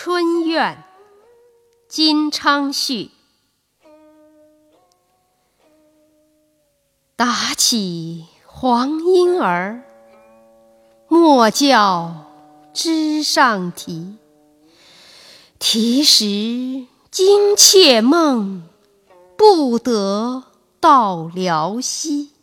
[0.00, 0.84] 春怨，
[1.88, 3.10] 金昌绪。
[7.16, 9.82] 打起黄莺儿，
[11.08, 12.14] 莫教
[12.72, 14.18] 枝上啼。
[15.58, 18.62] 啼时惊妾梦，
[19.36, 20.44] 不得
[20.78, 22.34] 到辽西。